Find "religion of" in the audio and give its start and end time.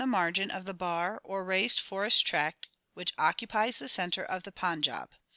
0.19-0.65